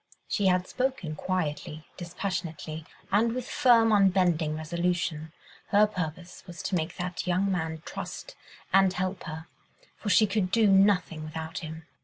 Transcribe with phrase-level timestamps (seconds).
[0.27, 5.31] She had spoken quietly, dispassionately, and with firm, unbending resolution.
[5.67, 8.35] Her purpose was to make that young man trust
[8.73, 9.45] and help her,
[9.97, 11.85] for she could do nothing without him.